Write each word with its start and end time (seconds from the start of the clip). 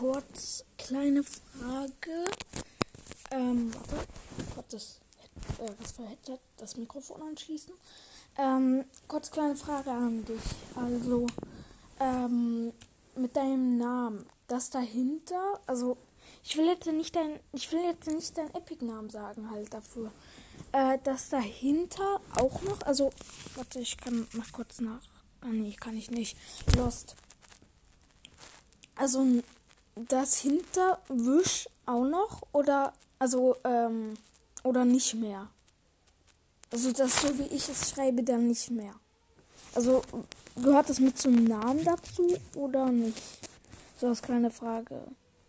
kurz 0.00 0.64
kleine 0.78 1.22
Frage. 1.22 2.24
Ähm, 3.30 3.70
warte. 3.74 4.06
Warte, 4.56 4.68
das, 4.70 4.98
äh, 5.58 5.70
was 5.78 5.92
für 5.92 6.08
Headset? 6.08 6.38
Das 6.56 6.76
Mikrofon 6.78 7.20
anschließen. 7.20 7.74
Ähm, 8.38 8.86
kurz 9.08 9.30
kleine 9.30 9.56
Frage 9.56 9.90
an 9.90 10.24
dich. 10.24 10.40
Also, 10.74 11.26
ähm, 12.00 12.72
mit 13.14 13.36
deinem 13.36 13.76
Namen. 13.76 14.24
Das 14.48 14.70
dahinter, 14.70 15.60
also 15.66 15.98
ich 16.44 16.56
will 16.56 16.66
jetzt 16.66 16.86
nicht 16.86 17.14
dein, 17.14 17.38
ich 17.52 17.70
will 17.70 17.82
jetzt 17.84 18.06
nicht 18.06 18.38
deinen 18.38 18.54
Epic-Namen 18.54 19.10
sagen 19.10 19.50
halt 19.50 19.72
dafür. 19.74 20.10
Äh, 20.72 20.96
das 21.04 21.28
dahinter 21.28 22.22
auch 22.36 22.62
noch, 22.62 22.80
also 22.86 23.12
warte, 23.54 23.80
ich 23.80 23.98
kann 23.98 24.26
mal 24.32 24.46
kurz 24.50 24.80
nach. 24.80 25.02
Ah 25.42 25.48
nee, 25.48 25.76
kann 25.78 25.96
ich 25.96 26.10
nicht. 26.10 26.38
Lost. 26.74 27.16
Also 28.96 29.26
das 29.94 30.38
hinter 30.38 30.98
Wisch 31.08 31.68
auch 31.86 32.04
noch 32.04 32.42
oder 32.52 32.92
also 33.18 33.56
ähm, 33.64 34.14
oder 34.62 34.84
nicht 34.84 35.14
mehr. 35.14 35.48
Also 36.72 36.92
das 36.92 37.20
so 37.20 37.38
wie 37.38 37.54
ich 37.54 37.68
es 37.68 37.90
schreibe 37.90 38.22
dann 38.22 38.46
nicht 38.46 38.70
mehr. 38.70 38.94
Also 39.74 40.02
gehört 40.56 40.88
das 40.88 41.00
mit 41.00 41.18
zum 41.18 41.44
Namen 41.44 41.84
dazu 41.84 42.36
oder 42.54 42.86
nicht? 42.86 43.22
So 44.00 44.08
als 44.08 44.22
kleine 44.22 44.50
Frage. 44.50 45.02